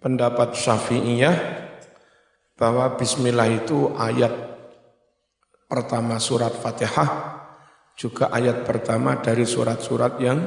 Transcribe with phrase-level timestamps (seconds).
[0.00, 1.36] pendapat Syafi'iyah
[2.56, 4.32] bahwa bismillah itu ayat
[5.68, 7.36] pertama surat Fatihah
[7.96, 10.40] juga ayat pertama dari surat-surat yang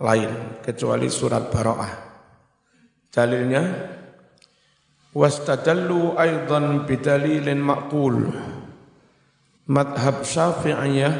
[0.00, 1.92] lain kecuali surat Bara'ah.
[3.12, 3.62] Dalilnya
[5.12, 8.32] wastadallu aidan bidalilin maqul.
[9.70, 11.14] Madhab Syafi'iyah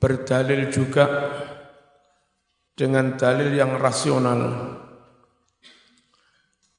[0.00, 1.30] berdalil juga
[2.74, 4.40] dengan dalil yang rasional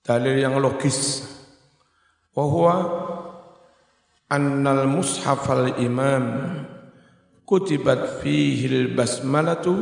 [0.06, 1.26] dalil yang logis.
[2.32, 2.76] Bahwa
[4.30, 6.26] annal mushaf al imam
[7.44, 9.74] kutibat fihi al basmalatu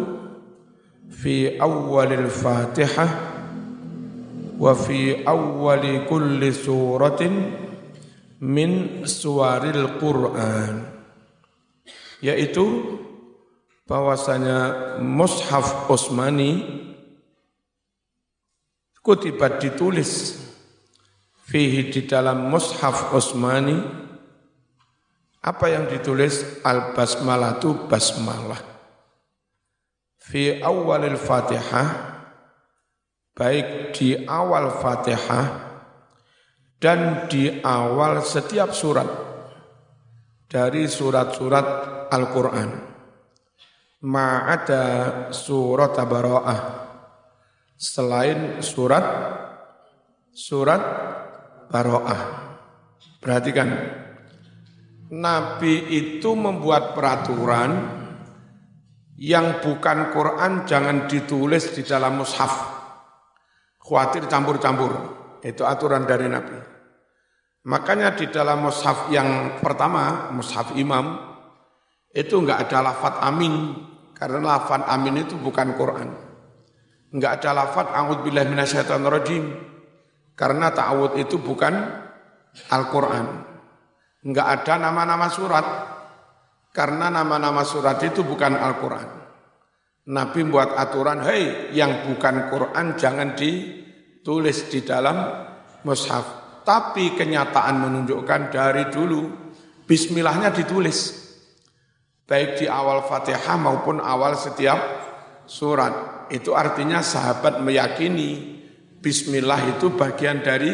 [1.12, 3.12] fi awal al fatihah
[4.56, 7.34] wa fi awal kulli suratin
[8.40, 10.88] min suwaril Qur'an.
[12.24, 12.64] Yaitu
[13.84, 16.52] bahwasanya mushaf Utsmani
[19.04, 20.40] kutibat ditulis
[21.44, 24.02] fihi di dalam mushaf Utsmani
[25.44, 26.64] apa yang ditulis?
[26.64, 27.60] Al basmalah.
[27.60, 28.74] Itu basmalah
[30.24, 32.16] fi awalil fatihah
[33.36, 35.46] baik di awal fatihah
[36.80, 39.08] dan di awal setiap surat
[40.48, 41.66] dari surat-surat
[42.12, 42.70] Al-Quran.
[44.04, 44.84] Ma'ada
[45.32, 46.83] surat Bara'ah
[47.84, 49.04] selain surat
[50.32, 50.82] surat
[51.68, 52.22] Baro'ah.
[53.20, 53.68] Perhatikan,
[55.12, 57.72] Nabi itu membuat peraturan
[59.20, 62.52] yang bukan Quran jangan ditulis di dalam mushaf.
[63.84, 65.20] Khawatir campur-campur.
[65.44, 66.56] Itu aturan dari Nabi.
[67.68, 71.20] Makanya di dalam mushaf yang pertama, mushaf imam,
[72.16, 73.76] itu enggak ada lafat amin.
[74.16, 76.33] Karena lafat amin itu bukan Quran
[77.14, 79.44] enggak ada lafaz a'udzubillahi minasyaitonirrajim
[80.34, 81.74] karena ta'awud itu bukan
[82.74, 83.26] Al-Qur'an.
[84.26, 85.66] Enggak ada nama-nama surat
[86.74, 89.24] karena nama-nama surat itu bukan Al-Qur'an.
[90.04, 95.16] Nabi buat aturan, hei yang bukan Quran jangan ditulis di dalam
[95.88, 96.60] mushaf.
[96.68, 99.22] Tapi kenyataan menunjukkan dari dulu
[99.88, 101.24] bismillahnya ditulis.
[102.28, 104.80] Baik di awal Fatihah maupun awal setiap
[105.48, 108.58] surat itu artinya sahabat meyakini
[108.98, 110.74] bismillah itu bagian dari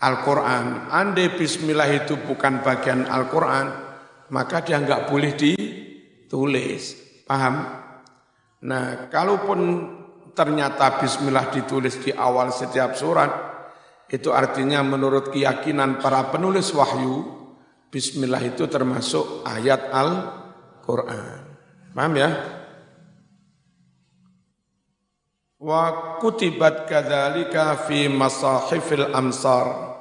[0.00, 0.88] Al-Quran.
[0.88, 3.66] Andai bismillah itu bukan bagian Al-Quran,
[4.32, 6.96] maka dia nggak boleh ditulis.
[7.28, 7.54] Paham?
[8.64, 9.60] Nah, kalaupun
[10.32, 13.28] ternyata bismillah ditulis di awal setiap surat,
[14.08, 17.20] itu artinya menurut keyakinan para penulis wahyu,
[17.92, 21.44] bismillah itu termasuk ayat Al-Quran.
[21.92, 22.57] Paham ya?
[25.68, 30.00] Wa kutibat kadzalika fi masahifil amsar.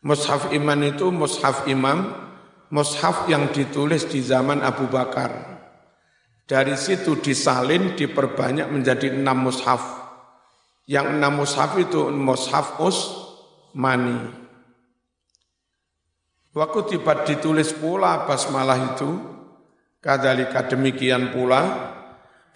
[0.00, 2.08] Mushaf iman itu mushaf imam,
[2.72, 5.60] mushaf yang ditulis di zaman Abu Bakar.
[6.48, 9.84] Dari situ disalin, diperbanyak menjadi enam mushaf.
[10.88, 14.24] Yang enam mushaf itu mushaf Usmani.
[16.56, 19.20] Wa kutibat ditulis pula basmalah itu,
[20.00, 21.60] kadzalika demikian pula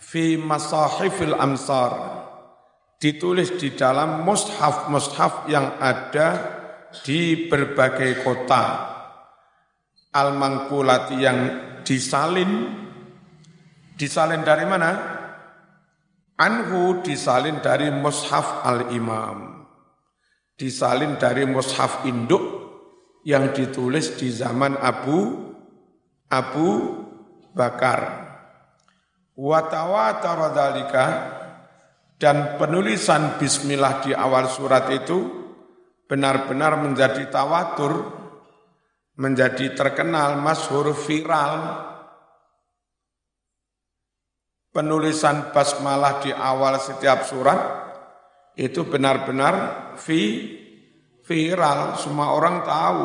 [0.01, 1.93] fi masahifil amsar.
[2.97, 6.29] Ditulis di dalam mushaf-mushaf yang ada
[7.05, 8.65] di berbagai kota.
[10.17, 11.39] Al-mangkulati yang
[11.85, 12.73] disalin.
[13.97, 14.93] Disalin dari mana?
[16.41, 19.69] Anhu disalin dari mushaf al-imam.
[20.57, 22.45] Disalin dari mushaf induk
[23.29, 25.53] yang ditulis di zaman Abu
[26.33, 26.69] Abu
[27.53, 28.26] Bakar
[29.37, 31.07] Watawatara dalika
[32.17, 35.45] dan penulisan bismillah di awal surat itu
[36.09, 38.17] benar-benar menjadi tawatur,
[39.21, 41.85] menjadi terkenal, masyhur, viral.
[44.73, 47.61] Penulisan basmalah di awal setiap surat
[48.57, 49.55] itu benar-benar
[50.01, 50.53] vi,
[51.29, 53.05] viral, semua orang tahu.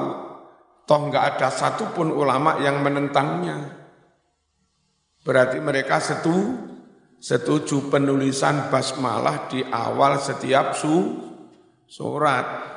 [0.87, 3.80] Toh nggak ada satupun ulama yang menentangnya.
[5.21, 6.33] Berarti mereka setu,
[7.21, 10.97] setuju penulisan basmalah di awal setiap su,
[11.85, 12.73] surat.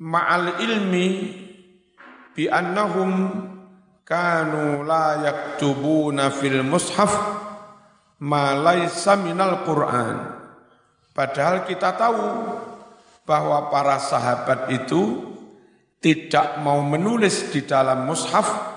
[0.00, 1.06] Ma'al ilmi
[2.32, 3.12] bi annahum
[4.08, 7.12] kanu la yaktubuna fil mushaf
[8.24, 10.16] ma laisa minal Qur'an.
[11.12, 12.24] Padahal kita tahu
[13.28, 15.30] bahwa para sahabat itu
[16.00, 18.73] tidak mau menulis di dalam mushaf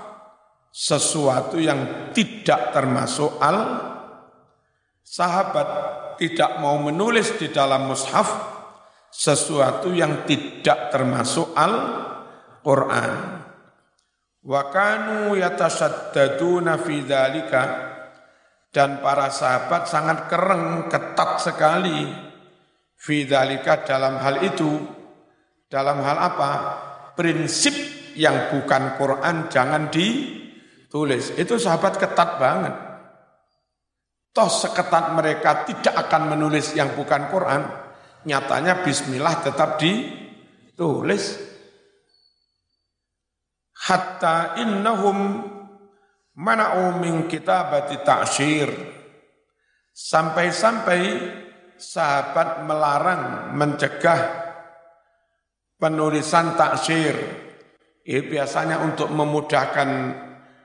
[0.77, 3.57] sesuatu yang tidak termasuk al
[5.01, 5.69] sahabat
[6.21, 8.57] tidak mau menulis di dalam mushaf
[9.09, 13.41] sesuatu yang tidak termasuk Al-Qur'an.
[14.45, 17.63] Wa kanu yatasaddaduna fi dzalika
[18.69, 22.05] dan para sahabat sangat kereng, ketat sekali
[22.93, 24.71] fi dzalika dalam hal itu.
[25.67, 26.51] Dalam hal apa?
[27.17, 27.75] Prinsip
[28.15, 29.91] yang bukan Quran jangan
[30.87, 31.35] ditulis.
[31.35, 32.75] Itu sahabat ketat banget.
[34.31, 37.67] Toh seketat mereka tidak akan menulis yang bukan Quran,
[38.23, 41.35] nyatanya bismillah tetap ditulis
[43.87, 45.41] hatta innahum
[46.37, 48.69] mana'u min kitabati ta'syir
[49.89, 51.01] sampai-sampai
[51.81, 54.21] sahabat melarang mencegah
[55.81, 57.15] penulisan taksir
[58.05, 59.89] ini biasanya untuk memudahkan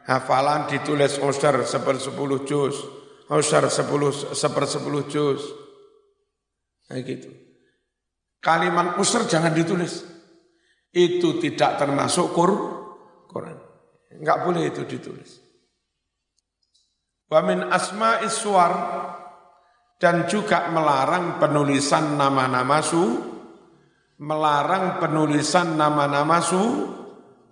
[0.08, 2.74] hafalan ditulis usar sepersepuluh juz
[3.32, 5.40] usar sepuluh sepersepuluh juz
[6.90, 7.30] kayak gitu
[8.42, 10.12] kalimat usar jangan ditulis
[10.92, 13.56] itu tidak termasuk Quran.
[14.12, 15.40] Enggak boleh itu ditulis.
[17.32, 17.64] Wa min
[18.28, 18.72] iswar
[19.96, 23.32] dan juga melarang penulisan nama-nama su
[24.20, 26.60] melarang penulisan nama-nama su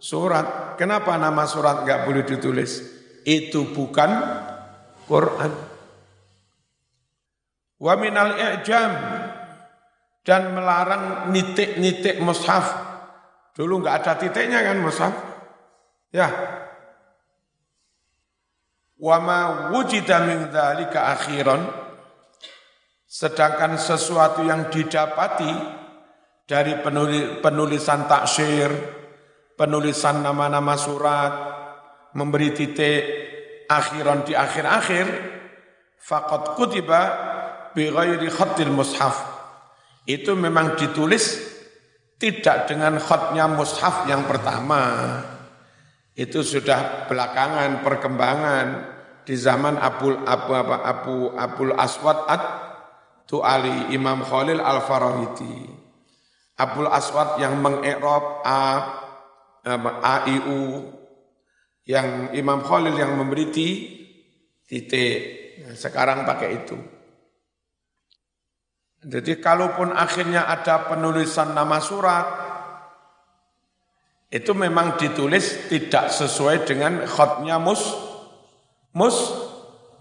[0.01, 0.75] surat.
[0.81, 2.81] Kenapa nama surat enggak boleh ditulis?
[3.23, 4.11] Itu bukan
[5.05, 5.53] Quran.
[7.81, 8.93] Wa minal i'jam
[10.25, 12.65] dan melarang nitik-nitik mushaf.
[13.53, 15.15] Dulu enggak ada titiknya kan mushaf.
[16.11, 16.29] Ya.
[19.01, 19.39] Wa ma
[19.73, 21.61] wujida min dzalika akhiran
[23.11, 25.51] sedangkan sesuatu yang didapati
[26.47, 26.79] dari
[27.43, 28.71] penulisan taksir,
[29.61, 31.33] penulisan nama-nama surat,
[32.17, 33.05] memberi titik
[33.69, 35.07] akhiran di akhir-akhir,
[36.01, 37.03] faqad kutiba
[37.77, 39.21] bi ghairi khatil mushaf.
[40.09, 41.37] Itu memang ditulis
[42.17, 44.81] tidak dengan khatnya mushaf yang pertama
[46.21, 48.67] itu sudah belakangan perkembangan
[49.25, 52.43] di zaman Abu Abu apa Abu Abul Aswad at
[53.31, 55.71] Ali Imam Khalil Al Farahidi.
[56.59, 58.63] Abul Aswad yang mengerob A
[59.67, 60.61] A I U
[61.85, 63.51] yang Imam Khalil yang memberi
[64.65, 65.21] titik.
[65.61, 66.79] Nah, sekarang pakai itu.
[69.01, 72.27] Jadi kalaupun akhirnya ada penulisan nama surat,
[74.31, 77.83] itu memang ditulis tidak sesuai dengan khotnya mus
[78.95, 79.17] mus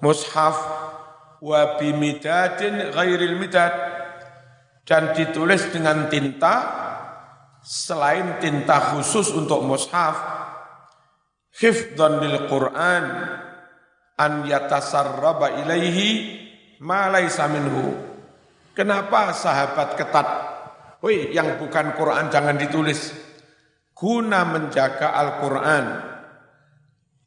[0.03, 0.55] mushaf
[1.41, 3.73] wa ghairil midad
[4.85, 6.55] dan ditulis dengan tinta
[7.63, 10.15] selain tinta khusus untuk mushaf
[11.59, 13.06] hifdhan lil Qur'an
[14.19, 16.09] an yatasarraba ilaihi
[16.83, 17.95] ma laysa minhu.
[18.75, 20.27] Kenapa sahabat ketat?
[21.00, 23.11] Woi yang bukan Quran jangan ditulis.
[23.95, 25.85] Guna menjaga Al-Quran.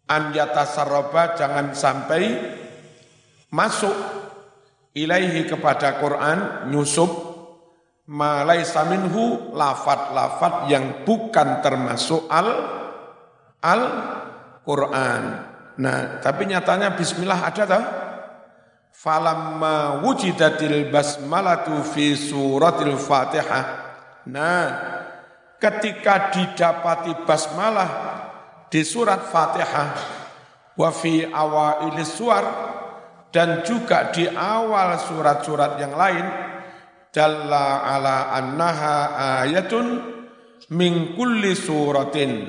[0.08, 2.24] An yatasarroba jangan sampai
[3.52, 3.92] masuk
[4.92, 7.31] ilaihi kepada Quran, nyusup,
[8.08, 12.48] malai saminhu lafat-lafat yang bukan termasuk al
[13.62, 13.82] al
[14.66, 15.22] Quran.
[15.78, 17.84] Nah, tapi nyatanya Bismillah ada tak?
[18.92, 23.64] Falamma wujidatil basmalatu fi suratil Fatihah.
[24.30, 24.64] Nah,
[25.58, 27.90] ketika didapati basmalah
[28.70, 29.88] di surat Fatihah
[30.78, 32.44] wa fi awailis suar
[33.32, 36.26] dan juga di awal surat-surat yang lain
[37.12, 38.96] dalla ala annaha
[39.44, 39.86] ayatun
[40.72, 42.48] min kulli suratin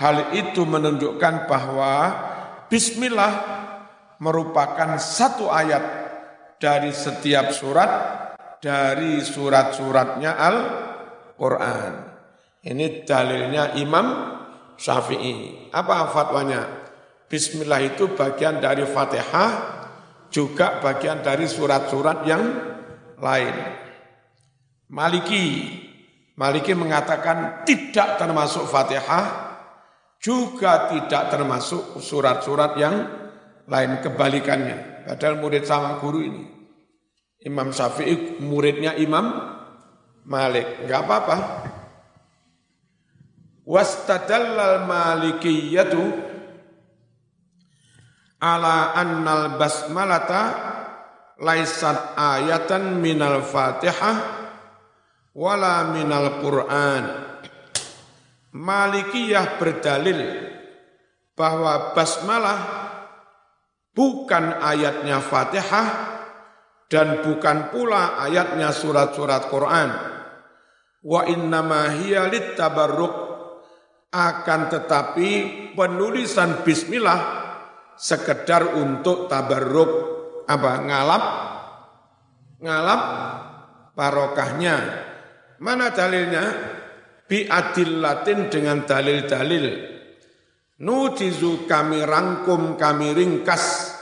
[0.00, 1.92] hal itu menunjukkan bahwa
[2.72, 3.32] bismillah
[4.24, 5.84] merupakan satu ayat
[6.56, 7.90] dari setiap surat
[8.60, 12.10] dari surat-suratnya Al-Qur'an
[12.60, 14.36] ini dalilnya Imam
[14.76, 15.68] Syafi'i.
[15.72, 16.88] Apa fatwanya?
[17.30, 19.52] Bismillah itu bagian dari Fatihah,
[20.28, 22.42] juga bagian dari surat-surat yang
[23.16, 23.54] lain.
[24.90, 25.70] Maliki,
[26.34, 29.54] Maliki mengatakan tidak termasuk Fatihah,
[30.18, 33.06] juga tidak termasuk surat-surat yang
[33.70, 35.06] lain kebalikannya.
[35.06, 36.44] Padahal murid sama guru ini.
[37.46, 39.32] Imam Syafi'i muridnya Imam
[40.28, 40.84] Malik.
[40.84, 41.36] Enggak apa-apa.
[43.64, 46.02] Wastadallal malikiyatu
[48.42, 50.42] ala annal basmalata
[51.38, 54.39] laisat ayatan minal fatihah
[55.40, 57.04] wala minal Qur'an.
[58.52, 60.20] Malikiyah berdalil
[61.32, 62.60] bahwa basmalah
[63.96, 65.88] bukan ayatnya Fatihah
[66.92, 69.90] dan bukan pula ayatnya surat-surat Quran.
[71.00, 73.14] Wa innama hiya tabarruk
[74.12, 75.30] akan tetapi
[75.72, 77.20] penulisan bismillah
[77.96, 79.90] sekedar untuk tabarruk
[80.44, 81.24] apa ngalap
[82.60, 83.02] ngalap
[83.94, 85.09] barokahnya.
[85.60, 86.44] Mana dalilnya?
[87.28, 89.66] Bi adillatin dengan dalil-dalil.
[90.80, 93.94] Nujizu kami rangkum, kami ringkas.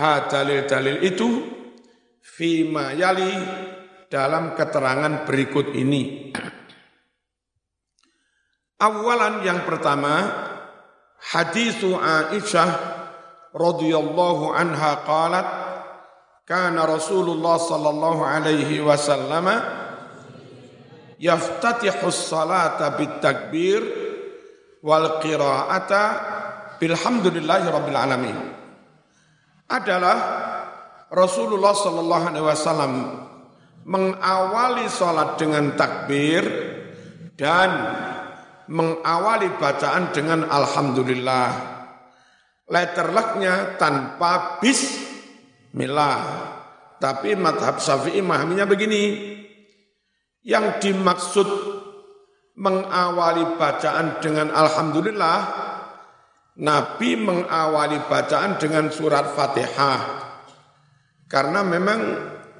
[0.00, 1.28] Ha dalil-dalil itu
[2.24, 3.28] fima yali
[4.08, 6.32] dalam keterangan berikut ini.
[8.80, 10.24] Awalan yang pertama,
[11.20, 12.70] hadisu Aisyah
[13.52, 15.46] radhiyallahu anha qalat
[16.48, 19.44] kana Rasulullah sallallahu alaihi wasallam
[21.20, 23.84] yaftatihu salata bitakbir
[24.80, 26.02] wal qira'ata
[26.80, 28.38] bilhamdulillahi rabbil alamin
[29.68, 30.16] adalah
[31.12, 32.92] Rasulullah sallallahu alaihi wasallam
[33.84, 36.42] mengawali salat dengan takbir
[37.34, 37.70] dan
[38.70, 41.48] mengawali bacaan dengan alhamdulillah.
[42.70, 46.18] Letterleknya tanpa bismillah.
[47.02, 49.02] Tapi madhab syafi'i memahaminya begini.
[50.40, 51.48] Yang dimaksud
[52.56, 55.38] mengawali bacaan dengan alhamdulillah,
[56.60, 60.28] Nabi mengawali bacaan dengan surat Fatihah.
[61.24, 62.00] Karena memang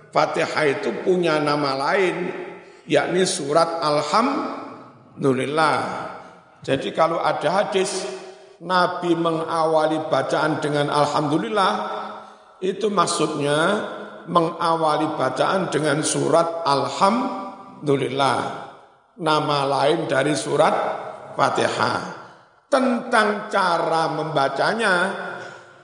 [0.09, 2.33] Fatihah itu punya nama lain,
[2.89, 5.79] yakni surat Alhamdulillah.
[6.65, 8.05] Jadi kalau ada hadis
[8.61, 11.73] Nabi mengawali bacaan dengan Alhamdulillah,
[12.61, 13.89] itu maksudnya
[14.29, 17.40] mengawali bacaan dengan surat Alhamdulillah.
[19.21, 20.75] Nama lain dari surat
[21.37, 22.19] Fatihah.
[22.71, 24.95] Tentang cara membacanya,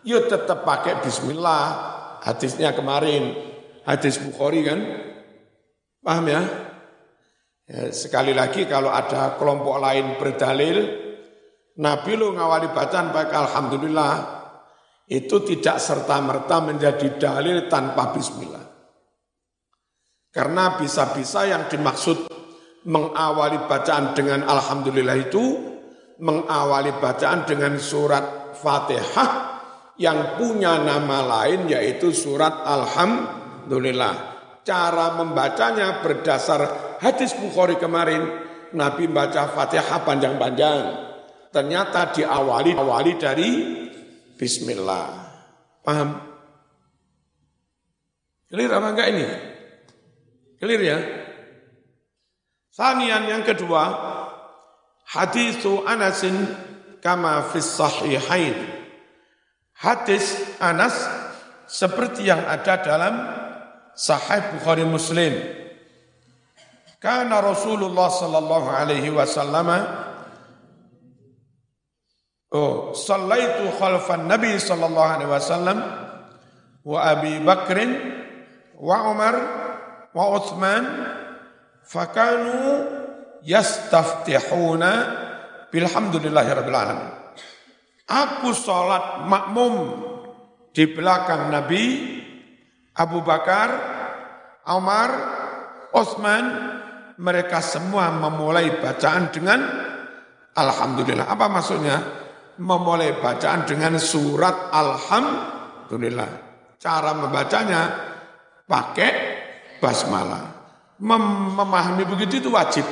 [0.06, 1.64] yuk tetap pakai Bismillah.
[2.22, 3.34] Hadisnya kemarin,
[3.86, 4.80] hadis Bukhari kan?
[6.02, 6.42] Paham ya?
[7.66, 10.78] Ya, sekali lagi kalau ada kelompok lain berdalil,
[11.82, 14.14] Nabi lu ngawali bacaan baik Alhamdulillah,
[15.06, 18.65] itu tidak serta-merta menjadi dalil tanpa bismillah.
[20.36, 22.28] Karena bisa-bisa yang dimaksud
[22.84, 25.44] mengawali bacaan dengan Alhamdulillah itu,
[26.20, 29.56] mengawali bacaan dengan surat Fatihah
[29.96, 34.36] yang punya nama lain yaitu surat Alhamdulillah.
[34.60, 36.68] Cara membacanya berdasar
[37.00, 38.28] hadis Bukhari kemarin,
[38.76, 41.08] Nabi baca Fatihah panjang-panjang.
[41.48, 43.50] Ternyata diawali awali dari
[44.36, 45.08] Bismillah.
[45.80, 46.08] Paham?
[48.52, 49.55] Clear apa enggak ini?
[50.56, 50.98] Clear ya?
[52.72, 53.82] Sanian yang kedua,
[55.08, 56.36] hadisu Anasin
[57.00, 58.56] kama fis sahihain.
[59.76, 60.96] Hadis Anas
[61.68, 63.14] seperti yang ada dalam
[63.96, 65.36] Sahih Bukhari Muslim
[67.00, 69.68] karena Rasulullah sallallahu alaihi wasallam
[72.56, 75.82] Oh, sallaitu khalfan Nabi sallallahu alaihi wasallam
[76.86, 77.90] wa Abi Bakrin
[78.78, 79.34] wa Umar
[80.16, 80.84] wa Uthman
[81.84, 82.56] fakanu
[83.44, 84.90] yastaftihuna
[85.68, 87.12] bilhamdulillahi rabbil alamin.
[88.08, 89.74] Aku salat makmum
[90.72, 91.84] di belakang Nabi
[92.96, 93.68] Abu Bakar,
[94.72, 95.10] Umar,
[95.92, 96.44] Uthman
[97.20, 99.60] mereka semua memulai bacaan dengan
[100.56, 101.28] Alhamdulillah.
[101.28, 101.96] Apa maksudnya?
[102.56, 106.30] Memulai bacaan dengan surat Alhamdulillah.
[106.80, 107.82] Cara membacanya
[108.64, 109.25] pakai
[109.82, 110.54] basmalah.
[110.96, 112.84] Mem memahami begitu itu wajib.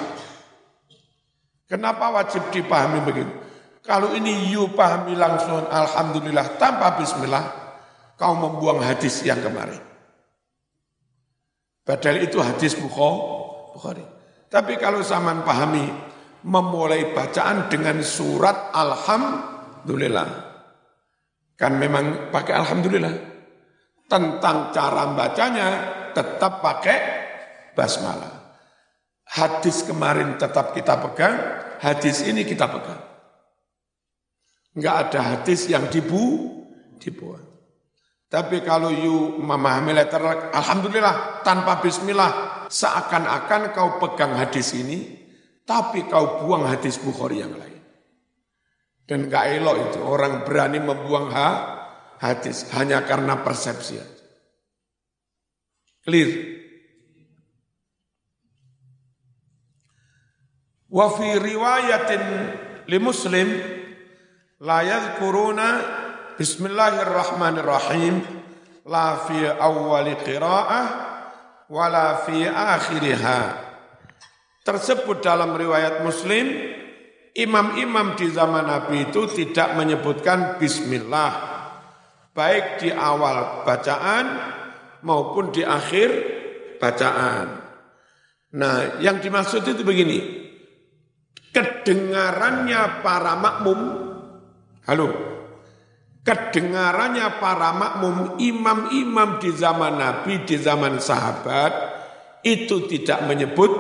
[1.65, 3.33] Kenapa wajib dipahami begitu?
[3.85, 7.45] Kalau ini you pahami langsung Alhamdulillah tanpa Bismillah,
[8.17, 9.81] kau membuang hadis yang kemarin.
[11.85, 14.05] Padahal itu hadis Bukhari.
[14.49, 15.85] Tapi kalau zaman pahami
[16.49, 20.29] memulai bacaan dengan surat Alhamdulillah.
[21.61, 23.15] Kan memang pakai Alhamdulillah.
[24.09, 25.69] Tentang cara bacanya
[26.15, 26.99] tetap pakai
[27.75, 28.57] basmalah.
[29.27, 31.35] Hadis kemarin tetap kita pegang,
[31.83, 33.03] hadis ini kita pegang.
[34.79, 36.55] Enggak ada hadis yang dibu,
[37.03, 37.43] dibuat.
[38.31, 45.23] Tapi kalau you memahami letter Alhamdulillah tanpa bismillah seakan-akan kau pegang hadis ini,
[45.63, 47.83] tapi kau buang hadis Bukhari yang lain.
[49.05, 51.49] Dan gak elok itu, orang berani membuang ha,
[52.25, 54.01] hadis hanya karena persepsi
[56.05, 56.31] Clear?
[60.93, 62.23] Wa fi riwayatin
[62.87, 63.49] li Muslim
[64.61, 65.69] la yadhkuruna
[66.37, 68.21] bismillahirrahmanirrahim
[68.85, 70.85] la fi awwali qiraah
[71.73, 73.41] wala fi akhiriha.
[74.61, 76.53] Tersebut dalam riwayat Muslim,
[77.33, 81.33] imam-imam di zaman Nabi itu tidak menyebutkan bismillah
[82.37, 84.25] baik di awal bacaan
[85.05, 86.11] maupun di akhir
[86.81, 87.63] bacaan.
[88.57, 90.43] Nah, yang dimaksud itu begini.
[91.55, 93.81] Kedengarannya para makmum,
[94.91, 95.09] halo,
[96.27, 101.73] kedengarannya para makmum, imam-imam di zaman Nabi, di zaman sahabat,
[102.43, 103.71] itu tidak menyebut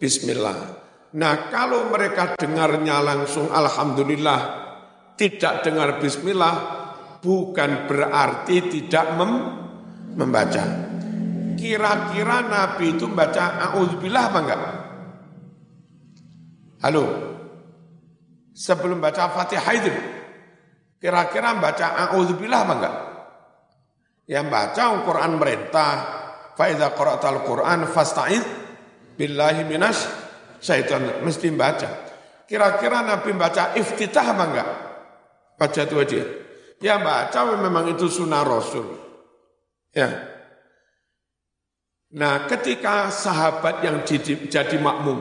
[0.00, 0.78] Bismillah.
[1.18, 4.40] Nah kalau mereka dengarnya langsung Alhamdulillah,
[5.18, 6.56] tidak dengar Bismillah,
[7.20, 9.32] bukan berarti tidak mem
[10.18, 10.64] membaca.
[11.54, 14.62] Kira-kira Nabi itu baca A'udzubillah apa enggak?
[16.82, 17.04] Halo?
[18.54, 19.92] Sebelum baca Fatihah itu,
[20.98, 22.96] kira-kira baca A'udzubillah apa enggak?
[24.28, 25.92] Yang baca Al-Quran merintah,
[26.58, 28.44] Fa'idha qara'atal Quran fasta'id
[29.14, 30.10] billahi minas
[30.58, 31.22] syaitan.
[31.22, 31.88] Mesti baca.
[32.44, 34.68] Kira-kira Nabi baca iftitah apa enggak?
[35.54, 36.22] Baca itu aja.
[36.78, 39.07] Ya baca memang itu sunnah Rasul.
[39.98, 40.10] Ya,
[42.14, 45.18] Nah ketika sahabat yang jadi makmum,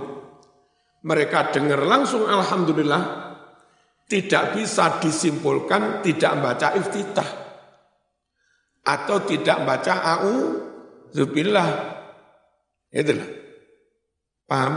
[1.01, 3.36] mereka dengar langsung Alhamdulillah,
[4.07, 7.29] tidak bisa disimpulkan tidak baca iftitah
[8.88, 10.36] atau tidak baca au
[11.12, 11.69] zubillah.
[12.88, 13.29] Itulah.
[14.48, 14.74] Paham?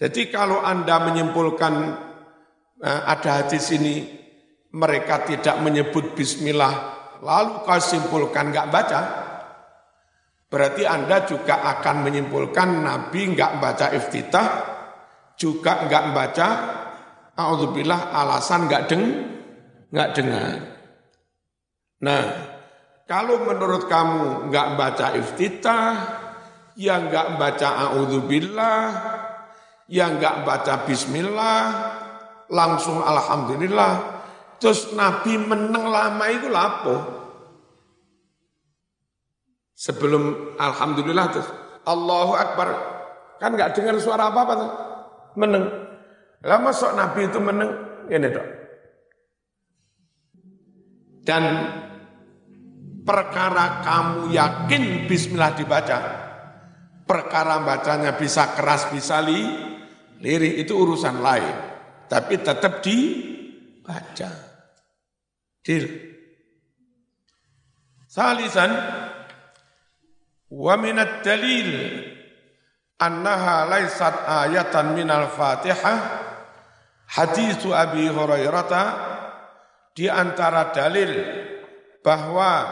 [0.00, 1.74] Jadi kalau Anda menyimpulkan
[2.80, 4.08] eh, ada hadis ini
[4.72, 9.00] mereka tidak menyebut bismillah lalu kau simpulkan nggak baca
[10.54, 14.48] Berarti Anda juga akan menyimpulkan Nabi enggak baca iftitah,
[15.34, 16.48] juga enggak baca
[17.34, 19.02] Alhamdulillah alasan enggak deng,
[19.90, 20.54] enggak dengar.
[22.06, 22.24] Nah,
[23.02, 25.90] kalau menurut kamu enggak baca iftitah,
[26.78, 28.82] ya enggak baca a'udzubillah,
[29.90, 31.66] ya enggak baca bismillah,
[32.46, 34.13] langsung alhamdulillah,
[34.60, 36.96] terus Nabi meneng lama itu lapo.
[39.74, 41.48] Sebelum Alhamdulillah terus
[41.84, 42.68] Allahu Akbar.
[43.42, 44.70] Kan nggak dengar suara apa-apa tuh.
[45.36, 45.64] Meneng.
[46.44, 47.70] Lama sok Nabi itu meneng.
[48.08, 48.46] Ini dok.
[51.24, 51.44] Dan
[53.04, 55.98] perkara kamu yakin bismillah dibaca.
[57.04, 59.44] Perkara bacanya bisa keras, bisa li,
[60.24, 61.56] lirih, itu urusan lain.
[62.08, 62.80] Tapi tetap
[63.84, 64.30] dibaca.
[65.60, 65.84] Deal.
[68.08, 68.72] Salisan,
[70.48, 72.00] Wa minat dalil.
[72.94, 75.98] Annaha laysat ayatan minal Fatihah.
[77.04, 78.80] Hadis Abi Hurairah
[79.92, 81.12] di antara dalil
[82.00, 82.64] bahwa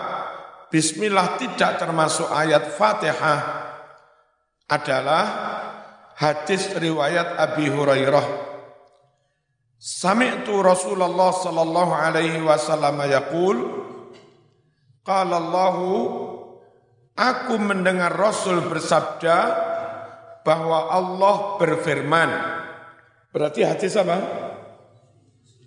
[0.73, 3.41] bismillah tidak termasuk ayat Fatihah
[4.73, 5.25] adalah
[6.17, 8.52] hadis riwayat Abi Hurairah
[9.83, 13.59] Sami'tu Rasulullah sallallahu alaihi wasallam yaqul
[15.03, 15.91] qala Allahu
[17.13, 19.39] Aku mendengar Rasul bersabda
[20.49, 22.31] bahwa Allah berfirman.
[23.29, 24.17] Berarti hadis apa?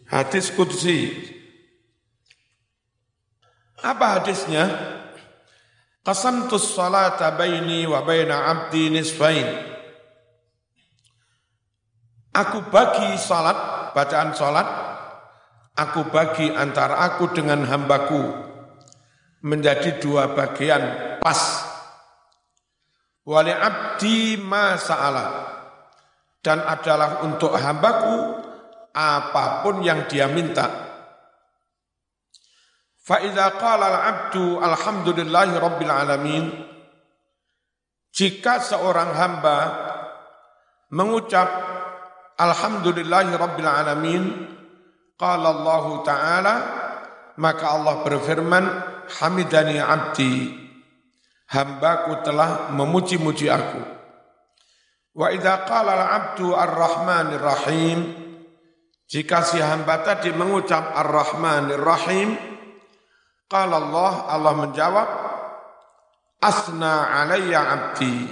[0.10, 1.14] Hadis kudsi.
[3.86, 4.66] Apa hadisnya?
[6.02, 9.46] Qasamtus salata baini wa baina abdi nisfain.
[12.34, 13.58] Aku bagi salat,
[13.96, 14.68] bacaan salat,
[15.80, 18.20] aku bagi antara aku dengan hambaku
[19.48, 21.64] menjadi dua bagian pas.
[23.24, 25.56] Wali abdi ma sa'ala.
[26.44, 28.38] Dan adalah untuk hambaku
[28.94, 30.70] apa pun yang dia minta.
[33.02, 36.46] Fa'idha qala al-abdu alhamdulillahi rabbil alamin.
[38.14, 39.58] Jika seorang hamba
[40.94, 41.75] mengucap
[42.36, 44.24] alhamdulillahi rabbil alamin,
[45.20, 46.56] qala Allah Ta'ala,
[47.40, 48.66] maka Allah berfirman,
[49.20, 50.66] hamidani abdi
[51.52, 53.82] hambaku telah memuji-muji aku.
[55.16, 58.00] Wa idza qala al-'abdu ar-rahmanir rahim
[59.08, 62.36] jika si hamba tadi mengucap ar-rahmanir rahim
[63.48, 65.10] qala Allah Allah menjawab
[66.44, 68.28] asna alayya 'abdi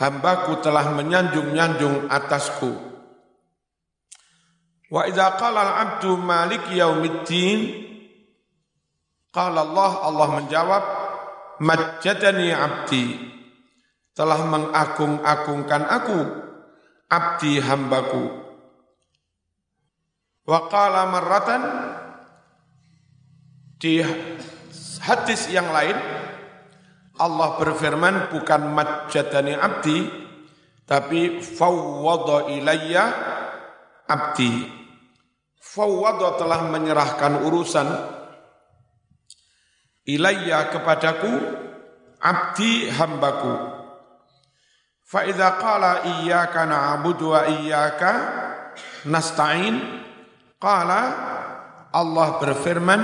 [0.00, 2.93] hambaku telah menyanjung-nyanjung atasku
[4.94, 7.82] wa idza qala al-'abdu malik yaumiddin?
[9.34, 10.84] Qala Allah Allah menjawab
[11.58, 13.18] majjadani abdi.
[14.14, 16.18] Telah mengagung-agungkan aku
[17.10, 18.30] abdi hambaku.
[20.46, 21.62] Wa qala marratan
[23.82, 23.98] di
[25.02, 25.98] hadis yang lain
[27.18, 30.08] Allah berfirman bukan majadani abdi
[30.86, 33.04] tapi fawwada ilayya
[34.08, 34.83] abdi
[35.74, 37.88] fawwada telah menyerahkan urusan
[40.06, 41.32] ilayya kepadaku
[42.22, 43.74] abdi hambaku.
[45.04, 48.12] Fa idza qala iyyaka na'budu wa iyyaka
[49.10, 49.76] nasta'in
[50.62, 51.02] qala
[51.90, 53.02] Allah berfirman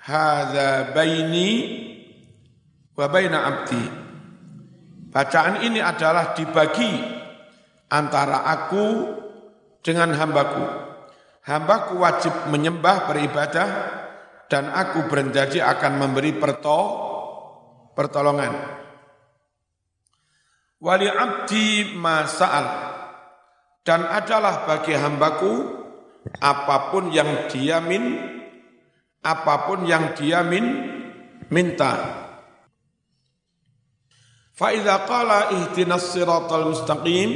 [0.00, 1.50] hadza baini
[2.96, 3.84] wa baina abdi.
[5.12, 6.88] Bacaan ini adalah dibagi
[7.92, 9.12] antara aku
[9.84, 10.91] dengan hambaku
[11.42, 13.68] hambaku wajib menyembah beribadah
[14.46, 16.80] dan aku berjanji akan memberi perto,
[17.96, 18.52] pertolongan.
[20.82, 22.66] Wali abdi masa'al
[23.86, 25.82] dan adalah bagi hambaku
[26.42, 28.18] apa pun yang dia min,
[29.22, 30.64] apa pun yang dia min,
[31.50, 32.22] minta.
[34.52, 37.30] Fa'idha qala ihtinas siratal mustaqim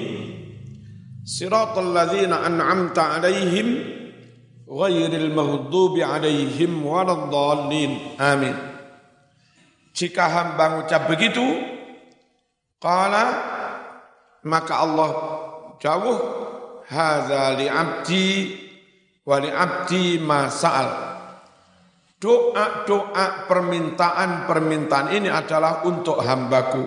[1.27, 3.96] siratal ladhina an'amta alaihim
[4.67, 8.19] ghairil maghdubi alaihim waladdallin.
[8.19, 8.57] Amin.
[9.97, 11.47] Jika hamba mengucap begitu,
[12.83, 13.25] qala
[14.45, 15.11] maka Allah
[15.81, 16.19] jauh
[16.85, 18.29] hadza li abdi
[19.25, 20.91] wa li abdi ma sa'al.
[22.17, 26.85] Doa-doa permintaan-permintaan ini adalah untuk hambaku.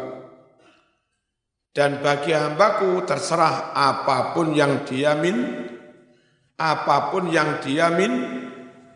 [1.69, 5.68] Dan bagi hambaku terserah apa pun yang dia min,
[6.59, 8.11] apa pun yang dia min,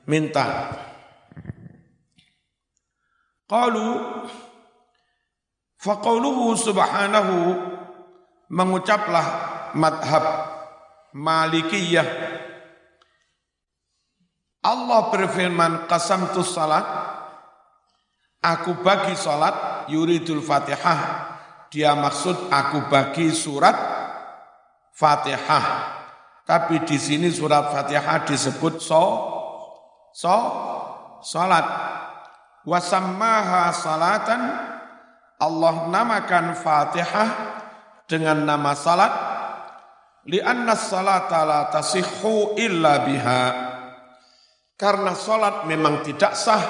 [0.03, 0.75] minta.
[3.47, 4.19] Qalu
[5.79, 7.35] faqauluhu subhanahu
[8.51, 9.27] mengucaplah
[9.79, 10.51] madhab
[11.13, 12.09] Malikiyah.
[14.63, 16.83] Allah berfirman qasamtu salat.
[18.43, 21.31] Aku bagi salat yuridul Fatihah.
[21.71, 23.77] Dia maksud aku bagi surat
[24.91, 26.02] Fatihah
[26.43, 29.03] tapi di sini surat Fatihah disebut so
[30.11, 30.37] so
[31.23, 31.65] salat.
[32.63, 34.41] Wasammaha salatan
[35.35, 37.29] Allah namakan Fatihah
[38.07, 39.11] dengan nama salat
[40.23, 43.43] lianna salata la tasihhu illa biha
[44.79, 46.63] karena salat memang tidak sah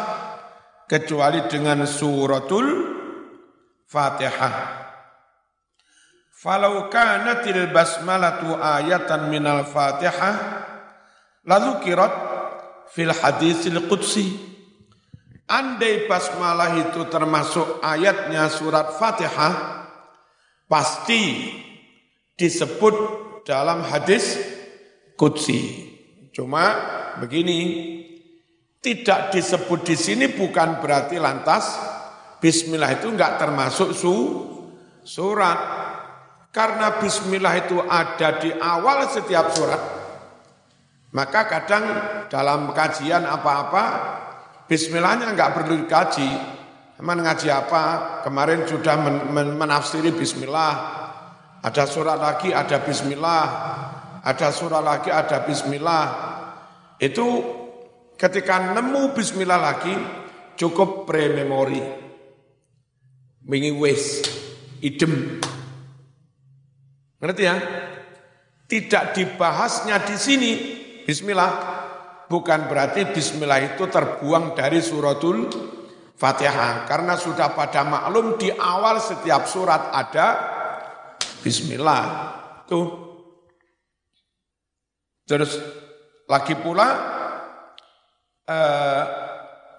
[0.90, 2.68] kecuali dengan suratul
[3.90, 4.83] Fatihah.
[6.44, 10.68] Falau kanatil basmalatu ayatan minal fatihah
[11.48, 12.12] lalu kirat
[12.92, 14.52] fil hadisil qudsi.
[15.48, 19.88] Andai basmalah itu termasuk ayatnya surat fatihah,
[20.68, 21.52] pasti
[22.36, 22.96] disebut
[23.48, 24.40] dalam hadis
[25.16, 25.88] qudsi.
[26.36, 26.76] Cuma
[27.24, 27.60] begini,
[28.84, 31.72] tidak disebut di sini bukan berarti lantas
[32.44, 34.16] bismillah itu enggak termasuk su,
[35.04, 35.84] surat
[36.54, 39.82] karena bismillah itu ada di awal setiap surat,
[41.10, 41.86] maka kadang
[42.30, 43.84] dalam kajian apa-apa,
[44.70, 46.30] bismillahnya enggak perlu dikaji.
[47.02, 47.84] Emang ngaji apa?
[48.22, 51.02] Kemarin sudah men men menafsiri bismillah.
[51.66, 53.46] Ada surat lagi ada bismillah.
[54.22, 56.06] Ada surat lagi ada bismillah.
[57.02, 57.26] Itu
[58.14, 59.96] ketika nemu bismillah lagi
[60.54, 61.82] cukup pre-memori.
[63.44, 63.74] Wingi
[64.80, 65.44] idem
[67.24, 67.56] Ngerti ya?
[68.68, 70.52] Tidak dibahasnya di sini.
[71.08, 71.52] Bismillah.
[72.28, 75.48] Bukan berarti bismillah itu terbuang dari suratul
[76.20, 76.84] Fatihah.
[76.84, 80.28] Karena sudah pada maklum di awal setiap surat ada
[81.40, 82.04] bismillah.
[82.68, 82.88] Tuh.
[85.24, 85.56] Terus
[86.28, 86.88] lagi pula
[88.52, 89.04] eh,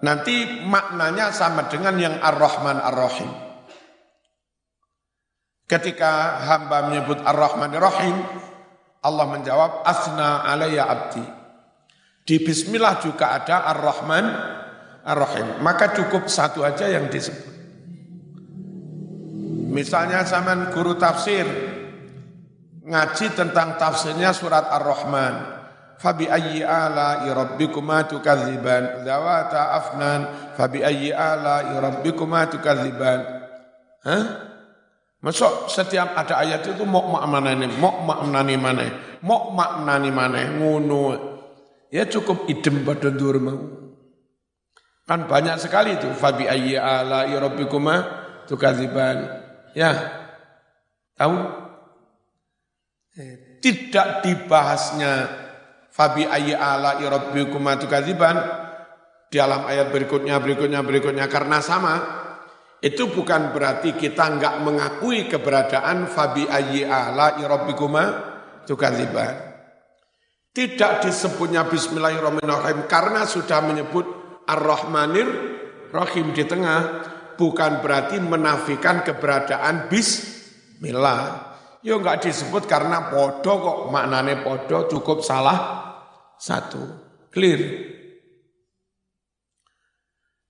[0.01, 3.44] nanti maknanya sama dengan yang Ar-Rahman Ar-Rahim.
[5.65, 8.21] Ketika hamba menyebut Ar-Rahman Ar-Rahim,
[9.01, 11.25] Allah menjawab, Asna alaiya abdi.
[12.25, 14.25] Di Bismillah juga ada Ar-Rahman
[15.05, 15.61] Ar-Rahim.
[15.65, 17.53] Maka cukup satu aja yang disebut.
[19.73, 21.45] Misalnya zaman guru tafsir,
[22.85, 25.57] ngaji tentang tafsirnya surat Ar-Rahman.
[25.95, 30.27] Fabi ayyi ala rabbikuma tukadziban zawata afnan
[30.59, 33.23] fabi ayyi ala rabbikuma tukadziban.
[34.03, 34.54] Hah?
[35.25, 38.85] Masuk setiap ada ayat itu mau makna ini, mau makna ini mana,
[39.25, 41.17] mau makna ini mana, ngono.
[41.89, 43.09] Ya cukup idem pada
[43.41, 43.57] mau.
[45.09, 46.13] Kan banyak sekali itu.
[46.13, 48.05] Fabi ayyi ala rabbikuma
[48.45, 49.25] tukadziban.
[49.73, 49.93] Ya.
[51.17, 51.37] Tahu?
[53.15, 55.13] Eh, tidak dibahasnya
[55.89, 58.35] Fabi ayyi ala rabbikuma tukadziban
[59.31, 62.24] dalam ayat berikutnya, berikutnya, berikutnya karena sama,
[62.83, 68.03] itu bukan berarti kita enggak mengakui keberadaan fabi ayyi ala rabbikuma
[68.67, 69.55] tukadziban.
[70.55, 74.07] Tidak disebutnya bismillahirrahmanirrahim karena sudah menyebut
[74.47, 75.27] ar-rahmanir
[75.91, 77.03] rahim di tengah
[77.35, 81.51] bukan berarti menafikan keberadaan bismillah.
[81.83, 85.59] Ya enggak disebut karena podo kok maknane podo cukup salah
[86.39, 86.81] satu.
[87.29, 87.61] Clear.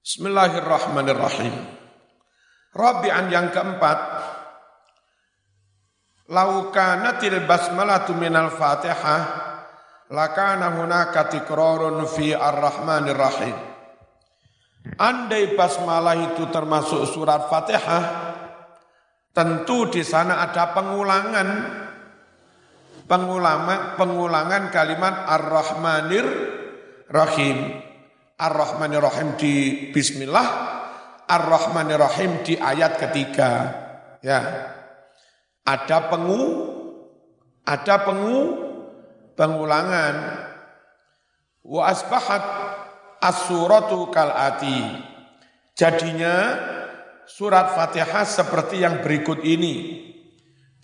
[0.06, 1.75] Bismillahirrahmanirrahim.
[2.76, 4.00] Rabi'an yang keempat,
[6.26, 9.24] Laukanatil basmalatu minal fatihah,
[10.12, 13.56] lakana hunaka tikrarun fi ar-rahmanir rahim.
[15.00, 18.04] Andai basmalah itu termasuk surat fatihah,
[19.32, 21.50] tentu di sana ada pengulangan
[23.06, 26.26] pengulangan pengulangan kalimat ar-rahmanir
[27.08, 27.86] rahim
[28.36, 29.54] Ar-Rahmanir-Rahim di
[29.96, 30.75] Bismillah,
[31.26, 33.74] Ar-Rahmanir-Rahim di ayat ketiga.
[34.22, 34.72] Ya.
[35.66, 36.44] Ada pengu,
[37.66, 38.42] ada pengu,
[39.34, 40.16] pengulangan.
[41.66, 42.44] Wa asbahat
[43.18, 45.02] as-suratu kal'ati.
[45.74, 46.62] Jadinya
[47.26, 50.06] surat Fatihah seperti yang berikut ini.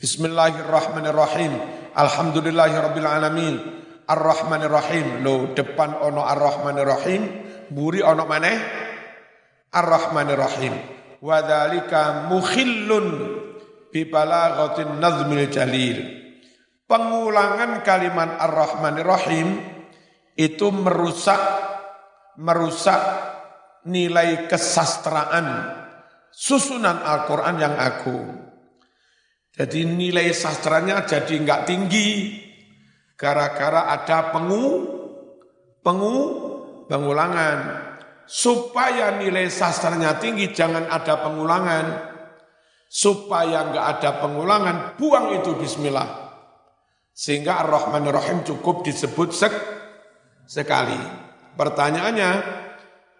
[0.02, 1.54] Bismillahirrahmanirrahim.
[1.94, 3.82] Alhamdulillahirrabbilalamin.
[4.10, 5.22] Ar-Rahmanir-Rahim.
[5.22, 7.22] Lo depan ono Ar-Rahmanir-Rahim,
[7.72, 8.81] buri ono maneh
[9.72, 10.76] Ar-Rahmanir-Rahim.
[11.24, 13.08] Wa dzalika mukhillun
[13.92, 15.98] bi balaghatin nazmil jalil.
[16.88, 19.48] Pengulangan kalimat Ar-Rahmanir-Rahim
[20.36, 21.40] itu merusak
[22.36, 23.00] merusak
[23.88, 25.78] nilai kesastraan
[26.32, 28.28] susunan Al-Quran yang agung.
[29.52, 32.40] Jadi nilai sastranya jadi enggak tinggi,
[33.20, 34.88] gara-gara ada pengu
[35.84, 36.18] pengu
[36.88, 37.91] pengulangan
[38.30, 41.86] supaya nilai sastranya tinggi jangan ada pengulangan.
[42.92, 46.12] Supaya enggak ada pengulangan buang itu bismillah.
[47.16, 49.54] Sehingga Ar-Rahman Ar-Rahim cukup disebut sek
[50.44, 51.00] sekali.
[51.56, 52.30] Pertanyaannya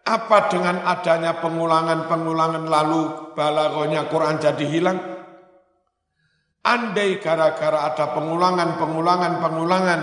[0.04, 5.00] apa dengan adanya pengulangan-pengulangan lalu balagonya Quran jadi hilang?
[6.62, 10.02] Andai gara-gara ada pengulangan, pengulangan, pengulangan,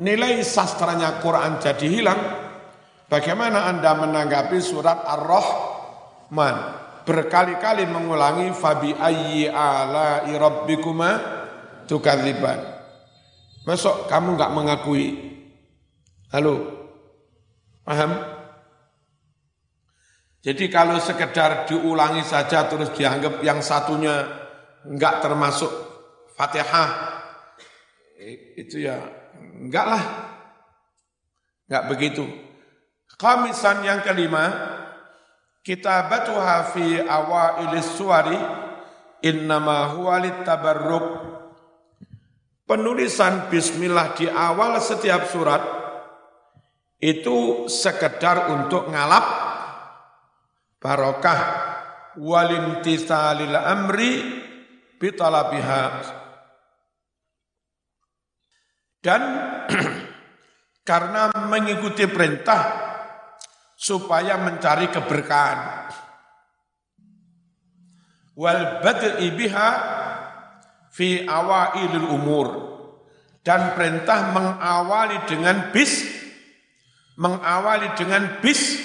[0.00, 2.20] nilai sastranya Quran jadi hilang,
[3.08, 6.56] bagaimana Anda menanggapi surat Ar-Rahman?
[7.04, 11.20] Berkali-kali mengulangi fabi ayyi ala rabbikuma
[11.84, 12.60] tukadziban.
[13.68, 15.12] Masuk kamu nggak mengakui?
[16.32, 16.64] Halo?
[17.84, 18.12] Paham?
[20.44, 24.28] Jadi kalau sekedar diulangi saja terus dianggap yang satunya
[24.84, 25.72] enggak termasuk
[26.36, 27.16] Fatihah
[28.56, 29.00] itu ya
[29.64, 30.04] enggak lah
[31.64, 32.24] enggak begitu
[33.14, 34.50] Khamisan yang kelima
[35.62, 38.36] kitabatuha fi awailis suwari
[39.24, 41.06] innama huwa tabarruk
[42.68, 45.62] penulisan bismillah di awal setiap surat
[47.00, 49.24] itu sekedar untuk ngalap
[50.80, 51.40] barokah
[52.16, 54.12] walimtisalil amri
[55.00, 55.84] bitalabiha.
[59.04, 59.22] Dan
[60.88, 62.83] karena mengikuti perintah
[63.84, 65.92] supaya mencari keberkahan.
[68.32, 69.70] Wal bad'i biha
[70.88, 72.48] fi awailil umur.
[73.44, 76.00] Dan perintah mengawali dengan bis
[77.20, 78.80] mengawali dengan bis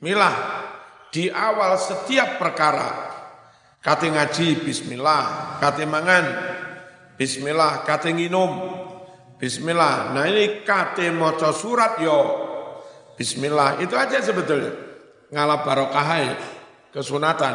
[0.00, 0.32] milah
[1.12, 3.12] di awal setiap perkara.
[3.84, 6.24] Kate ngaji bismillah, kate mangan
[7.20, 8.52] bismillah, kate nginum
[9.36, 10.16] bismillah.
[10.16, 12.49] Nah ini kate maca surat yo
[13.20, 13.84] bismillah.
[13.84, 14.72] Itu aja sebetulnya.
[15.28, 16.08] Ngalap barokah
[16.88, 17.54] kesunatan.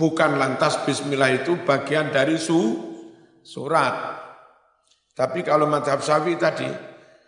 [0.00, 2.88] Bukan lantas bismillah itu bagian dari su
[3.44, 4.16] surat.
[5.12, 6.70] Tapi kalau madhab syafi'i tadi,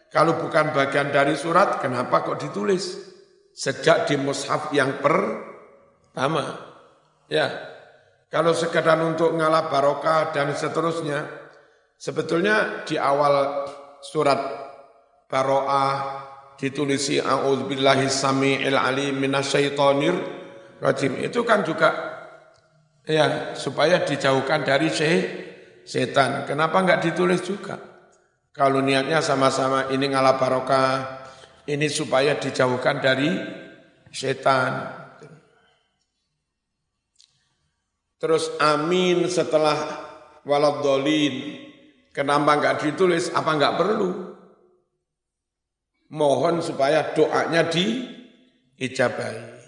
[0.08, 3.10] kalau bukan bagian dari surat, kenapa kok ditulis?
[3.50, 6.70] Sejak di mushaf yang pertama.
[7.26, 7.50] Ya,
[8.30, 11.26] kalau sekedar untuk ngalap barokah dan seterusnya,
[11.98, 13.66] sebetulnya di awal
[13.98, 14.38] surat
[15.26, 16.29] baroah
[16.60, 20.12] ditulisi a'udzubillahi sami'il alim minasyaitonir
[20.84, 21.16] rajim.
[21.24, 21.88] Itu kan juga
[23.08, 24.92] ya supaya dijauhkan dari
[25.88, 26.44] setan.
[26.44, 27.80] Kenapa enggak ditulis juga?
[28.52, 31.24] Kalau niatnya sama-sama ini ngalap barokah,
[31.64, 33.30] ini supaya dijauhkan dari
[34.12, 35.00] setan.
[38.20, 39.80] Terus amin setelah
[40.44, 41.56] waladolin.
[42.12, 43.32] Kenapa enggak ditulis?
[43.32, 44.29] Apa enggak perlu?
[46.10, 48.02] Mohon supaya doanya di
[48.82, 49.62] ijabai.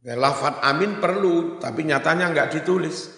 [0.00, 3.14] Ya, lafat amin perlu, tapi nyatanya enggak ditulis.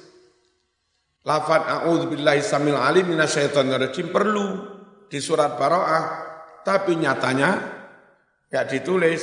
[1.22, 4.46] Lafat a'udzubillahi samil alim minasyaitonirrajim perlu
[5.06, 6.04] di surat Baro'ah,
[6.66, 7.50] tapi nyatanya
[8.50, 9.22] enggak ditulis.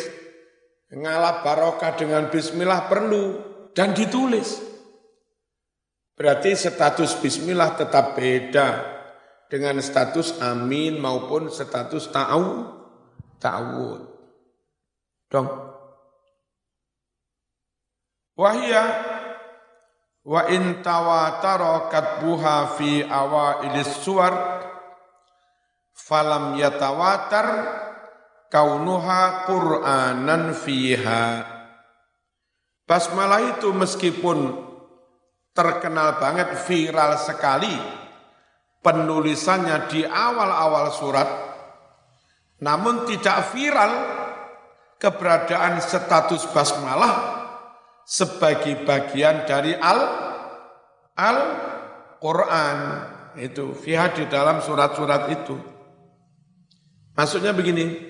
[0.89, 3.37] Ngalap barokah dengan bismillah perlu
[3.77, 4.57] dan ditulis.
[6.17, 8.98] Berarti status bismillah tetap beda
[9.49, 12.45] dengan status amin maupun status ta'aw,
[13.41, 14.01] ta'awud.
[15.29, 15.49] Dong.
[18.37, 18.85] Wahia
[20.23, 24.63] wa in tawatara katbuha fi awailis suwar
[25.91, 27.47] falam yatawatar
[28.53, 31.45] kaunuha Qur'anan fiha.
[32.87, 34.65] Basmalah itu meskipun
[35.53, 37.98] terkenal banget viral sekali
[38.79, 41.29] penulisannya di awal-awal surat,
[42.63, 43.93] namun tidak viral
[44.99, 47.15] keberadaan status basmalah
[48.03, 49.99] sebagai bagian dari al
[51.15, 51.37] al
[52.19, 52.77] Quran
[53.39, 55.55] itu fiha di dalam surat-surat itu.
[57.15, 58.09] Maksudnya begini,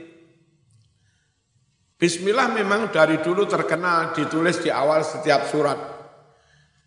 [1.99, 5.77] Bismillah memang dari dulu terkenal ditulis di awal setiap surat.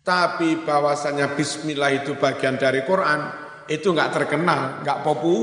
[0.03, 5.35] Tapi bahwasanya Bismillah itu bagian dari Quran itu nggak terkenal, nggak popu,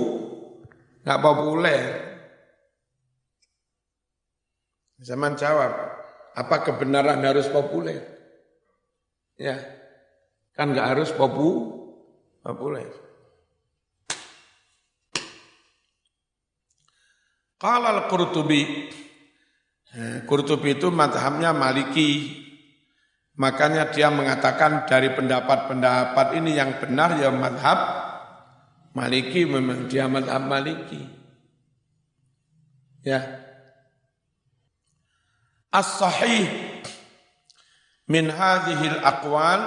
[1.05, 1.83] nggak populer.
[5.01, 5.73] Zaman jawab,
[6.37, 8.05] apa kebenaran harus populer?
[9.41, 9.57] Ya,
[10.53, 11.49] kan nggak harus popu,
[12.45, 12.89] populer.
[17.61, 18.89] Qala al-Qurtubi
[19.91, 22.39] Eh, Qurtubi itu madhabnya maliki.
[23.35, 27.79] Makanya dia mengatakan dari pendapat-pendapat ini yang benar ya madhab
[28.95, 31.03] maliki memang dia madhab maliki.
[33.01, 33.41] Ya.
[35.71, 36.51] As-sahih
[38.11, 39.61] min hadhihi al-aqwal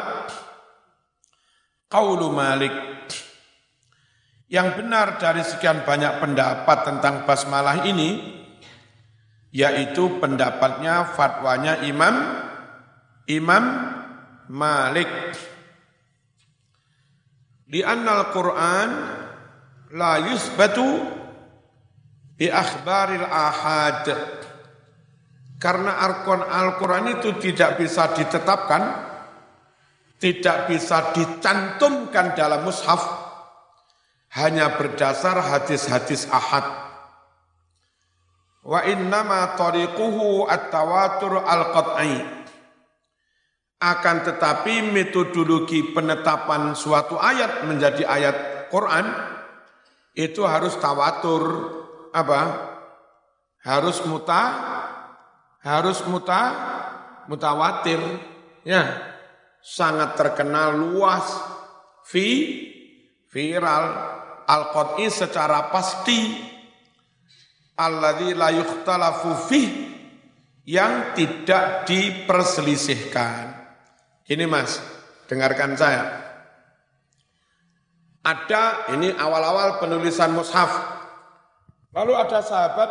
[1.88, 2.76] qaulu Malik
[4.52, 8.20] yang benar dari sekian banyak pendapat tentang basmalah ini
[9.54, 12.44] yaitu pendapatnya fatwanya Imam
[13.32, 13.64] Imam
[14.52, 15.08] Malik
[17.68, 18.90] di annal Quran
[19.94, 20.86] la yusbatu
[22.38, 24.06] bi akhbaril ahad
[25.62, 25.96] karena
[26.44, 28.84] Al-Quran itu tidak bisa ditetapkan
[30.20, 33.00] tidak bisa dicantumkan dalam mushaf
[34.36, 36.84] hanya berdasar hadis-hadis ahad
[38.64, 42.43] Wa innama tariquhu at-tawatur al-qat'i.
[43.84, 48.38] Akan tetapi metodologi penetapan suatu ayat menjadi ayat
[48.72, 49.04] Quran
[50.16, 51.44] itu harus tawatur
[52.16, 52.72] apa?
[53.60, 54.42] Harus muta
[55.64, 56.42] harus muta
[57.28, 58.00] mutawatir
[58.68, 58.84] ya
[59.64, 61.24] sangat terkenal luas
[62.12, 62.60] vi
[63.32, 63.86] viral
[64.44, 66.36] al-qat'i secara pasti
[67.80, 69.68] alladzi la yukhtalafu fih
[70.64, 73.53] yang tidak diperselisihkan.
[74.24, 74.80] Ini Mas,
[75.28, 76.24] dengarkan saya.
[78.24, 80.72] Ada ini awal-awal penulisan mushaf.
[81.92, 82.90] Lalu ada sahabat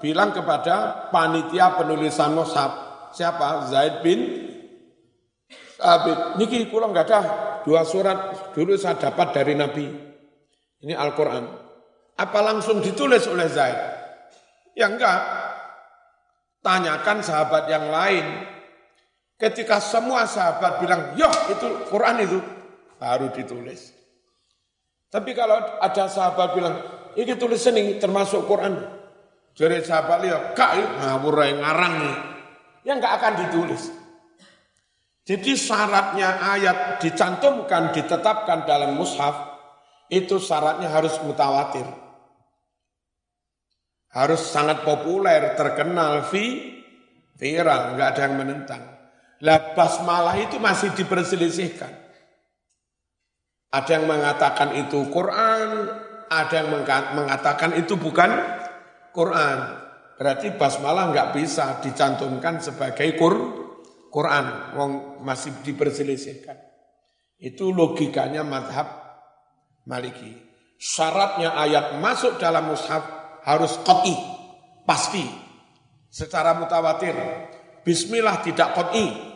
[0.00, 2.72] bilang kepada panitia penulisan mushaf,
[3.12, 3.68] siapa?
[3.68, 4.48] Zaid bin
[5.76, 6.40] Sabit.
[6.40, 7.20] Niki kula nggak ada
[7.64, 9.86] dua surat dulu saya dapat dari Nabi.
[10.80, 11.44] Ini Al-Quran.
[12.16, 13.76] Apa langsung ditulis oleh Zaid?
[14.76, 15.20] Ya enggak.
[16.64, 18.24] Tanyakan sahabat yang lain.
[19.40, 22.38] Ketika semua sahabat bilang, ya itu Quran itu,
[23.00, 23.96] baru ditulis.
[25.08, 26.76] Tapi kalau ada sahabat bilang,
[27.16, 28.76] ini tulis ini termasuk Quran.
[29.56, 32.16] Jadi sahabat lihat, kak ngawur ngarang nih.
[32.84, 33.88] Ya enggak akan ditulis.
[35.24, 39.36] Jadi syaratnya ayat dicantumkan, ditetapkan dalam mushaf,
[40.12, 41.88] itu syaratnya harus mutawatir
[44.10, 46.78] harus sangat populer, terkenal, vi,
[47.38, 48.82] viral, nggak ada yang menentang.
[49.40, 51.92] Lah basmalah itu masih diperselisihkan.
[53.70, 55.88] Ada yang mengatakan itu Quran,
[56.28, 56.68] ada yang
[57.16, 58.28] mengatakan itu bukan
[59.14, 59.58] Quran.
[60.20, 63.34] Berarti basmalah nggak bisa dicantumkan sebagai Qur,
[64.12, 66.58] Quran, wong masih diperselisihkan.
[67.40, 69.00] Itu logikanya madhab
[69.88, 70.36] Maliki.
[70.76, 73.00] Syaratnya ayat masuk dalam mushaf
[73.48, 74.12] harus qat'i,
[74.84, 75.24] pasti,
[76.12, 77.16] secara mutawatir.
[77.80, 79.29] Bismillah tidak qat'i,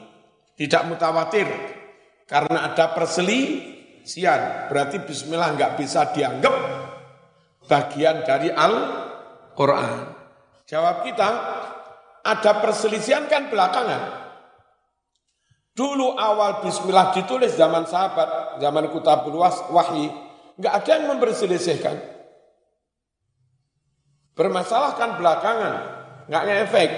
[0.54, 1.46] tidak mutawatir,
[2.30, 4.70] karena ada perselisihan.
[4.70, 6.54] Berarti bismillah nggak bisa dianggap
[7.66, 10.14] bagian dari Al-Quran.
[10.64, 11.28] Jawab kita,
[12.24, 14.24] ada perselisihan kan belakangan.
[15.74, 19.42] Dulu awal bismillah ditulis zaman sahabat, zaman kutabul
[19.74, 20.06] wahyi,
[20.54, 21.98] nggak ada yang memperselisihkan.
[24.38, 25.74] Bermasalahkan belakangan,
[26.30, 26.90] nggak ngefek.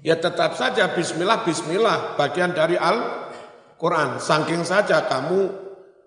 [0.00, 4.16] Ya tetap saja bismillah, bismillah, bagian dari Al-Quran.
[4.16, 5.52] Saking saja kamu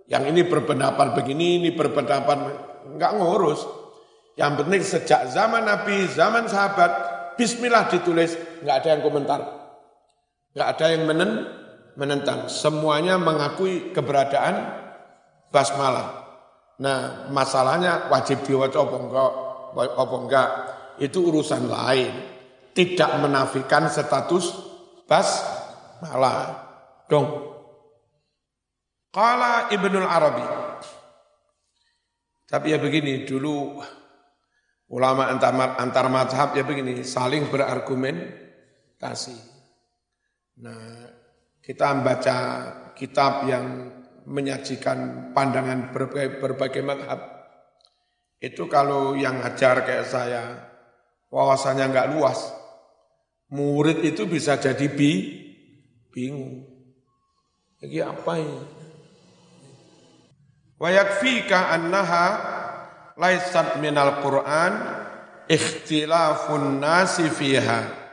[0.09, 2.37] yang ini berpendapat begini, ini berpendapat,
[2.97, 3.61] nggak ngurus.
[4.33, 6.91] Yang penting sejak zaman Nabi, zaman sahabat,
[7.37, 8.33] bismillah ditulis,
[8.65, 9.39] nggak ada yang komentar.
[10.57, 11.31] Nggak ada yang menen,
[11.93, 12.49] menentang.
[12.49, 14.73] Semuanya mengakui keberadaan
[15.53, 16.25] basmalah.
[16.81, 19.31] Nah, masalahnya wajib diwaca apa enggak,
[19.77, 20.49] apa enggak,
[20.97, 22.32] itu urusan lain.
[22.73, 24.49] Tidak menafikan status
[25.05, 26.65] basmalah.
[27.05, 27.53] Dong.
[29.13, 30.45] Qala Ibnul Arabi.
[32.49, 33.77] Tapi ya begini, dulu
[34.93, 39.37] ulama antar, antar mazhab ya begini, saling berargumentasi.
[40.61, 41.09] Nah,
[41.61, 42.37] kita membaca
[42.93, 43.89] kitab yang
[44.29, 47.21] menyajikan pandangan berbagai, berbagai madhab.
[48.37, 50.43] Itu kalau yang ngajar kayak saya,
[51.33, 52.53] wawasannya nggak luas,
[53.51, 55.11] murid itu bisa jadi bi,
[56.13, 56.63] bingung.
[57.83, 58.59] Lagi apa ini?
[60.79, 62.27] Wa yakfika annaha
[63.19, 64.73] laisat minal Qur'an
[65.49, 68.03] ikhtilafun nasi fiha.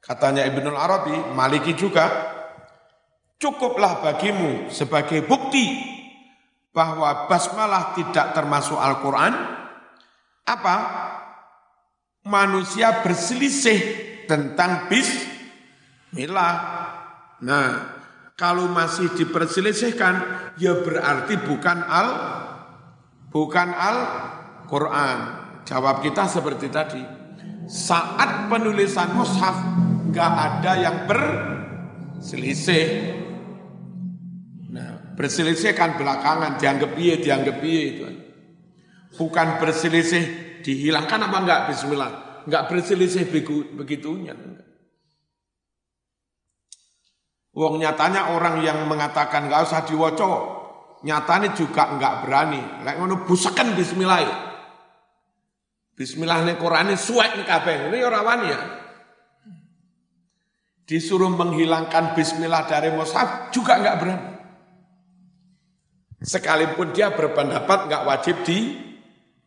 [0.00, 2.36] Katanya Ibnul Arabi, Maliki juga,
[3.36, 5.76] Cukuplah bagimu sebagai bukti
[6.72, 9.36] bahwa basmalah tidak termasuk Al-Quran.
[10.48, 10.76] Apa?
[12.24, 13.78] Manusia berselisih
[14.26, 16.54] tentang bismillah.
[17.40, 17.68] Nah,
[18.36, 20.14] kalau masih diperselisihkan,
[20.60, 22.08] ya berarti bukan al
[23.32, 23.96] bukan al
[24.68, 25.18] Quran.
[25.66, 27.02] Jawab kita seperti tadi.
[27.66, 29.56] Saat penulisan mushaf
[30.12, 33.16] nggak ada yang berselisih.
[35.16, 38.04] Berselisih kan belakangan, dianggap piye, dianggap piye itu.
[39.16, 42.25] Bukan berselisih dihilangkan apa enggak bismillah.
[42.46, 43.26] Enggak berselisih
[43.74, 44.38] begitunya.
[47.56, 50.32] Wong nyatanya orang yang mengatakan enggak usah diwoco,
[51.02, 52.62] nyatanya juga enggak berani.
[52.86, 54.22] Lek ngono busekan bismillah.
[55.96, 57.90] Bismillah ning Qur'ane suwek ning kabeh.
[57.90, 58.60] Ini ora wani ya.
[60.86, 64.28] Disuruh menghilangkan bismillah dari mushaf juga enggak berani.
[66.22, 68.86] Sekalipun dia berpendapat nggak wajib di.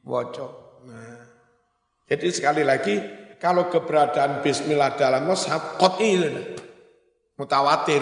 [0.04, 0.69] Nah,
[2.10, 2.98] jadi sekali lagi
[3.38, 6.58] kalau keberadaan Bismillah dalam mushaf qot'il,
[7.38, 8.02] mutawatir.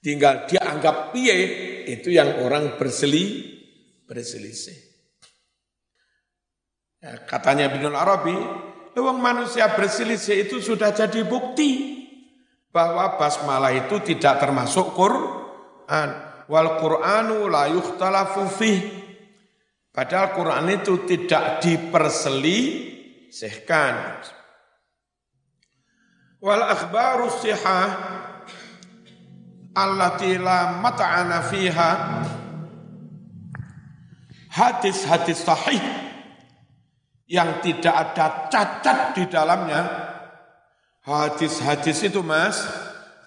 [0.00, 1.36] Tinggal dia anggap piye
[1.84, 3.44] itu yang orang berseli
[4.08, 4.88] berselisih.
[6.98, 8.34] Ya, katanya Ibnul Arabi,
[8.96, 11.98] uang manusia berselisih itu sudah jadi bukti
[12.72, 15.38] bahwa basmalah itu tidak termasuk Qur'an
[15.88, 16.10] Quran
[16.52, 18.76] wal Qur'anu la yukhtalafu fih
[19.98, 24.22] padahal Quran itu tidak diperselisihkan.
[26.38, 27.90] Wal akhbaru sihah
[29.74, 31.90] allati la mat'ana fiha.
[34.54, 35.82] Hadis-hadis sahih
[37.26, 39.82] yang tidak ada cacat di dalamnya.
[41.02, 42.54] Hadis-hadis itu mas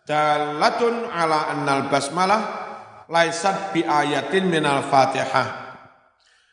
[0.07, 2.63] dalatun ala annal basmalah
[3.11, 5.70] laisat bi ayatin minal fatihah.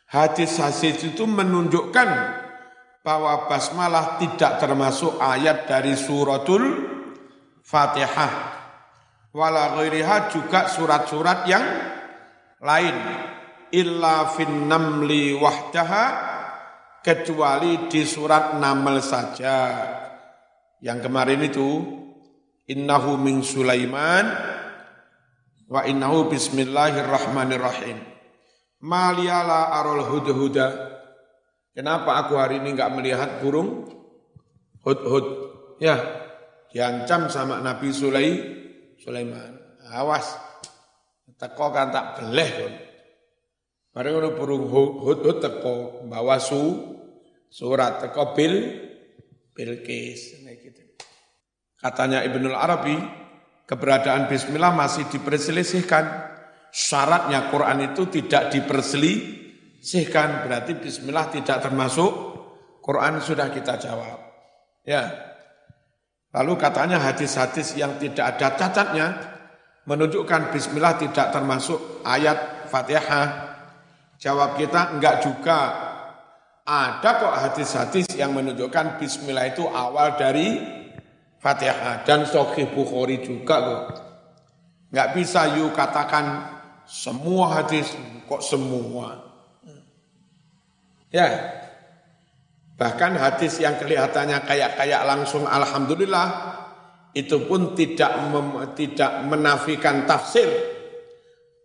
[0.09, 2.09] Hadis-hadis itu menunjukkan
[3.05, 6.65] bahwa basmalah tidak termasuk ayat dari suratul
[7.61, 8.33] Fatihah.
[9.37, 11.65] Wala ghairiha juga surat-surat yang
[12.65, 12.97] lain.
[13.69, 16.05] Illa fin namli wahdaha
[17.05, 19.57] kecuali di surat Naml saja.
[20.81, 21.69] Yang kemarin itu
[22.65, 24.25] innahu min Sulaiman
[25.69, 28.08] wa innahu bismillahirrahmanirrahim.
[28.79, 30.69] Maliala arul hudhuda.
[31.75, 33.87] Kenapa aku hari ini enggak melihat burung
[34.83, 35.27] hud-hud?
[35.79, 35.99] Ya,
[36.71, 38.39] diancam sama Nabi Sulai,
[38.99, 39.59] Sulaiman.
[39.89, 40.35] Awas,
[41.39, 42.75] teko kan tak beleh kon.
[43.99, 46.63] Ngono burung hud-hud teko bawa su
[47.51, 48.55] surat teko bil
[49.55, 50.39] bilkis.
[51.79, 52.95] Katanya Ibnul Arabi,
[53.67, 56.38] keberadaan bismillah masih diperselisihkan.
[56.69, 62.13] Syaratnya Quran itu tidak diperselisihkan, berarti bismillah tidak termasuk
[62.85, 64.17] Quran sudah kita jawab.
[64.85, 65.29] Ya.
[66.33, 69.07] Lalu katanya hadis-hadis yang tidak ada cacatnya
[69.89, 73.57] menunjukkan bismillah tidak termasuk ayat Fatihah.
[74.21, 75.89] Jawab kita enggak juga.
[76.69, 80.61] Ada kok hadis-hadis yang menunjukkan bismillah itu awal dari
[81.41, 83.85] Fatihah dan Sahih Bukhari juga kok.
[84.93, 86.58] Enggak bisa you katakan
[86.89, 87.93] semua hadis
[88.25, 89.21] kok semua.
[91.13, 91.29] Ya.
[92.79, 96.29] Bahkan hadis yang kelihatannya kayak-kayak langsung alhamdulillah
[97.13, 100.49] itu pun tidak mem, tidak menafikan tafsir.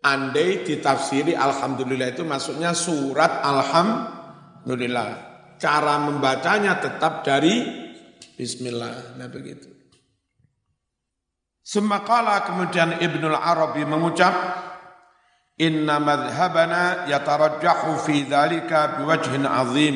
[0.03, 5.31] Andai ditafsiri alhamdulillah itu maksudnya surat alhamdulillah.
[5.55, 7.83] Cara membacanya tetap dari
[8.33, 9.15] Bismillah.
[9.15, 9.69] Nah begitu.
[11.63, 14.35] Semakala kemudian Ibnul Arabi mengucap,
[15.61, 19.95] Inna madhabana yatarajjahu fi dhalika biwajhin azim,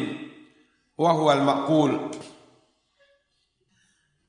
[0.93, 2.13] wa huwa al-maqul.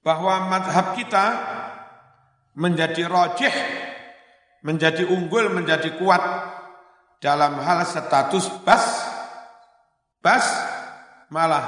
[0.00, 1.26] Bahwa madhab kita
[2.56, 3.54] menjadi rojih,
[4.64, 6.22] menjadi unggul, menjadi kuat
[7.20, 9.18] dalam hal status bas
[10.18, 10.44] Bas
[11.30, 11.64] malah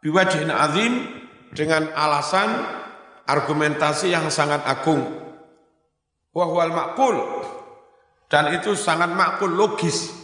[0.00, 1.06] biwajhin azim
[1.52, 2.48] dengan alasan
[3.28, 5.04] argumentasi yang sangat agung.
[6.32, 7.16] Wahwal makul
[8.30, 10.14] dan itu sangat makul logis.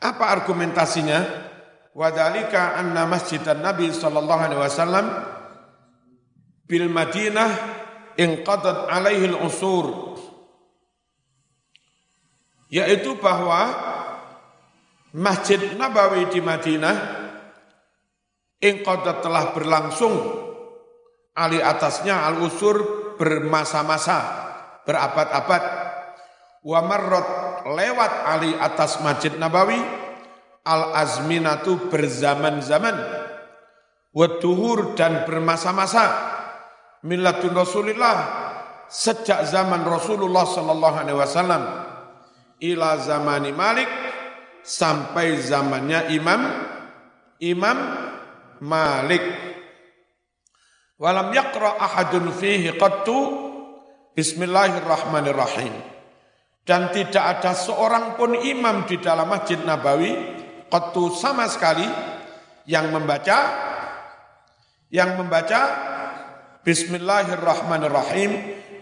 [0.00, 1.52] Apa argumentasinya?
[1.92, 5.06] Wadalika anna masjid Nabi sallallahu alaihi wasallam
[6.64, 7.52] bil Madinah
[8.16, 10.16] inqadat alaihi al-usur
[12.72, 13.92] yaitu bahwa
[15.12, 16.96] Masjid Nabawi di Madinah
[18.56, 20.16] ingkodat telah berlangsung
[21.36, 22.80] ali atasnya al-usur
[23.20, 24.18] bermasa-masa
[24.88, 25.81] berabad-abad
[26.62, 27.28] wa marrot
[27.66, 29.78] lewat ali atas Masjid Nabawi
[30.62, 32.96] al-azminatu berzaman-zaman
[34.12, 34.26] wa
[34.94, 36.04] dan bermasa-masa
[37.02, 38.16] millatun Rasulillah
[38.86, 41.62] sejak zaman Rasulullah sallallahu alaihi wasallam
[42.62, 43.90] ila zamani Malik
[44.62, 46.46] sampai zamannya Imam
[47.42, 47.78] Imam
[48.62, 49.24] Malik.
[51.02, 53.50] Walam yaqra ahadun fihi qattu
[54.14, 55.91] Bismillahirrahmanirrahim.
[56.62, 60.14] Dan tidak ada seorang pun imam di dalam Masjid Nabawi
[60.70, 61.84] qattu sama sekali
[62.70, 63.38] yang membaca
[64.94, 65.90] yang membaca
[66.62, 68.30] Bismillahirrahmanirrahim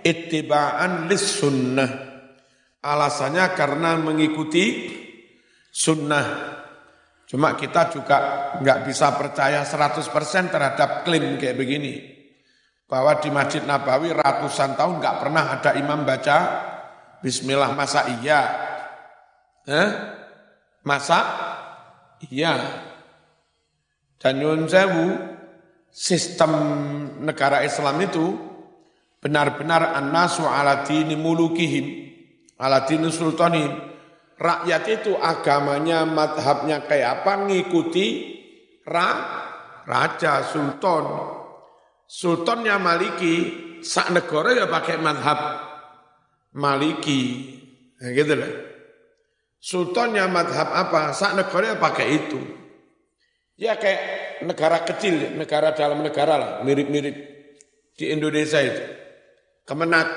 [0.04, 1.88] ittiba'an lis sunnah.
[2.84, 4.92] Alasannya karena mengikuti
[5.72, 6.60] sunnah.
[7.24, 8.18] Cuma kita juga
[8.60, 11.96] nggak bisa percaya 100% terhadap klaim kayak begini.
[12.84, 16.38] Bahwa di Masjid Nabawi ratusan tahun nggak pernah ada imam baca
[17.20, 18.40] Bismillah masa iya.
[19.68, 19.90] Eh?
[20.84, 21.20] Masa
[22.32, 22.56] iya.
[24.20, 25.16] Dan Yun Sewu,
[25.92, 26.52] sistem
[27.24, 28.36] negara Islam itu
[29.20, 31.86] benar-benar an-nasu ala dini mulukihim,
[32.56, 33.90] ala dini sultanihim
[34.40, 38.06] rakyat itu agamanya, madhabnya kayak apa, ngikuti
[38.88, 39.08] ra,
[39.84, 41.36] raja, sultan.
[42.10, 43.34] Sultannya Maliki,
[43.84, 45.69] sak negara ya pakai madhab
[46.56, 47.22] Maliki.
[48.00, 48.52] Nah, gitu lah.
[49.60, 52.40] Sultannya madhab apa, sak negara ya pakai itu.
[53.60, 57.12] Ya kayak negara kecil, negara dalam negara lah, mirip-mirip
[57.92, 58.84] di Indonesia itu.
[59.68, 60.08] Kemenat,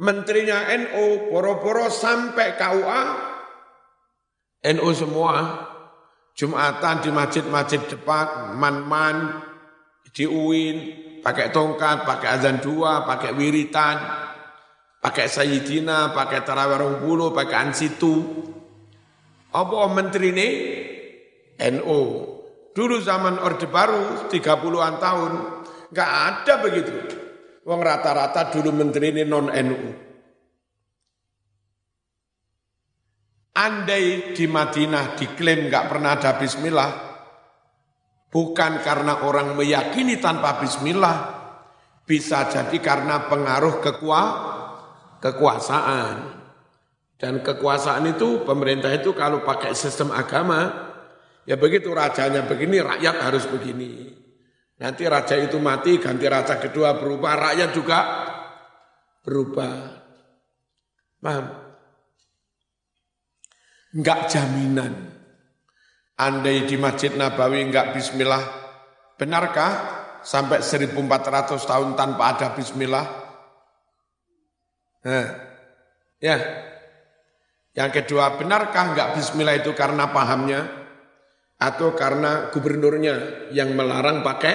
[0.00, 3.02] menterinya NU, poro-poro sampai KUA,
[4.72, 5.34] NU semua,
[6.38, 9.42] Jumatan di masjid-masjid depan, man-man,
[10.14, 10.76] di UIN,
[11.18, 14.27] pakai tongkat, pakai azan dua, pakai wiritan,
[14.98, 18.14] pakai sayyidina, pakai tarawih bulu, pakai ansitu.
[19.54, 20.48] Apa menteri ini?
[21.58, 22.00] NU.
[22.76, 25.32] Dulu zaman Orde Baru, 30-an tahun,
[25.90, 26.94] nggak ada begitu.
[27.66, 29.78] Wong rata-rata dulu menteri ini non NU.
[33.58, 36.90] Andai di Madinah diklaim nggak pernah ada Bismillah,
[38.30, 41.16] bukan karena orang meyakini tanpa Bismillah,
[42.06, 44.22] bisa jadi karena pengaruh kekua,
[45.22, 46.38] kekuasaan.
[47.18, 50.70] Dan kekuasaan itu, pemerintah itu kalau pakai sistem agama,
[51.42, 54.14] ya begitu rajanya begini, rakyat harus begini.
[54.78, 57.98] Nanti raja itu mati, ganti raja kedua berubah, rakyat juga
[59.26, 59.74] berubah.
[61.18, 61.46] Paham?
[63.98, 64.94] Enggak jaminan.
[66.18, 68.42] Andai di Masjid Nabawi enggak bismillah,
[69.18, 69.72] benarkah
[70.22, 73.06] sampai 1400 tahun tanpa ada bismillah?
[75.06, 75.26] Nah,
[76.18, 76.36] ya.
[77.78, 80.78] Yang kedua, benarkah enggak bismillah itu karena pahamnya?
[81.58, 84.54] atau karena gubernurnya yang melarang pakai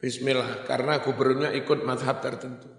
[0.00, 2.72] bismillah karena gubernurnya ikut madhab tertentu.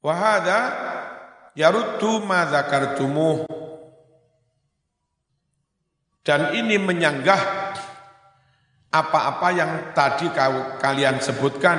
[0.00, 0.58] Wahada
[1.54, 3.46] yaruddu ma dzakartumuh
[6.22, 7.42] Dan ini menyanggah
[8.94, 10.30] apa-apa yang tadi
[10.78, 11.78] kalian sebutkan.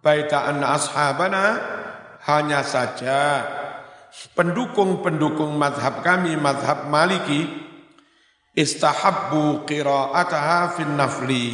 [0.00, 1.44] Baita anna ashabana
[2.26, 3.42] hanya saja
[4.32, 7.46] pendukung-pendukung madhab kami, madhab maliki,
[8.56, 11.48] istahabbu qira'ataha fin nafli.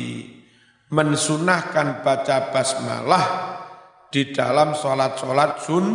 [0.93, 3.25] Mensunahkan baca basmalah
[4.13, 5.87] di dalam sholat-sholat sun,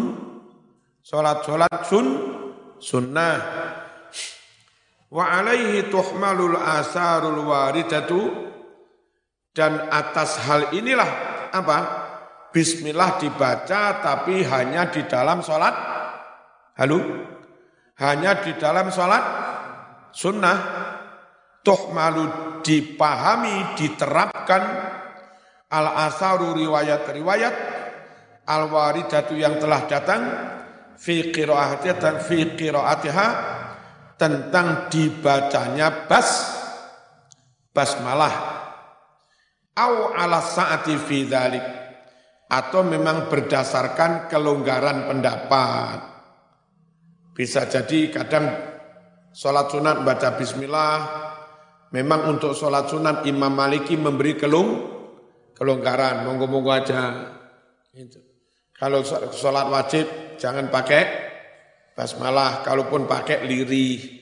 [1.05, 2.07] sholat-sholat sun,
[2.81, 3.37] sunnah
[5.07, 8.27] Wa alaihi tuhmalul asarul waridatu
[9.55, 11.07] dan atas hal inilah
[11.55, 12.06] apa?
[12.57, 15.77] Bismillah dibaca tapi hanya di dalam sholat.
[16.73, 16.97] Halo?
[18.01, 19.23] Hanya di dalam sholat
[20.09, 20.57] sunnah.
[21.61, 22.25] Tuhmalu
[22.65, 24.63] dipahami, diterapkan.
[25.69, 27.55] Al-asaru riwayat-riwayat.
[28.49, 30.21] Al-waridatu yang telah datang.
[30.97, 33.27] Fi qiraatiha fi qiraatiha.
[34.17, 36.57] Tentang dibacanya bas.
[37.69, 38.33] Basmalah.
[39.77, 41.86] Au ala saati fi dhalik
[42.47, 45.99] atau memang berdasarkan kelonggaran pendapat.
[47.35, 48.45] Bisa jadi kadang
[49.35, 50.95] sholat sunat baca bismillah.
[51.91, 54.89] Memang untuk sholat sunat Imam Maliki memberi kelung
[55.53, 56.23] kelonggaran.
[56.25, 57.31] Monggo-monggo aja.
[57.93, 58.19] Itu
[58.73, 61.03] kalau sholat wajib jangan pakai
[61.93, 62.63] basmalah.
[62.65, 64.17] Kalaupun pakai liri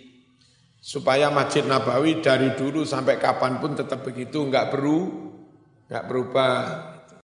[0.86, 5.34] supaya Masjid Nabawi dari dulu sampai kapan pun tetap begitu nggak perlu
[5.90, 6.54] nggak berubah